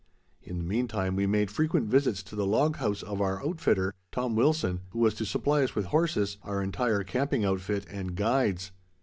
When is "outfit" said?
7.45-7.85